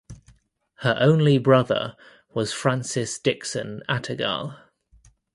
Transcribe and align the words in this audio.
Her 0.77 0.97
only 0.99 1.37
brother 1.37 1.95
was 2.33 2.51
Francis 2.51 3.19
Dixon 3.19 3.83
Attygalle. 3.87 4.57